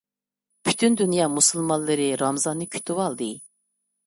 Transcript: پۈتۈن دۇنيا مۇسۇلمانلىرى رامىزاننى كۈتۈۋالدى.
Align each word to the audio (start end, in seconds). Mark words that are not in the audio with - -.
پۈتۈن 0.69 0.97
دۇنيا 1.01 1.27
مۇسۇلمانلىرى 1.33 2.09
رامىزاننى 2.23 2.69
كۈتۈۋالدى. 2.77 3.31